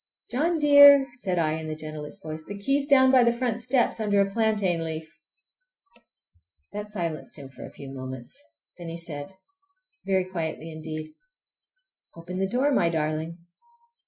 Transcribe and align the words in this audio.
"John 0.31 0.57
dear!" 0.57 1.05
said 1.19 1.37
I 1.37 1.51
in 1.59 1.67
the 1.67 1.75
gentlest 1.75 2.23
voice, 2.23 2.43
"the 2.43 2.57
key 2.57 2.77
is 2.79 2.87
down 2.87 3.11
by 3.11 3.23
the 3.23 3.31
front 3.31 3.61
steps, 3.61 3.99
under 3.99 4.19
a 4.19 4.27
plantain 4.27 4.83
leaf!" 4.83 5.15
That 6.71 6.87
silenced 6.89 7.37
him 7.37 7.49
for 7.49 7.67
a 7.67 7.71
few 7.71 7.91
moments. 7.93 8.43
Then 8.79 8.89
he 8.89 8.97
said—very 8.97 10.25
quietly 10.25 10.71
indeed, 10.71 11.11
"Open 12.15 12.39
the 12.39 12.49
door, 12.49 12.71
my 12.71 12.89
darling!" 12.89 13.45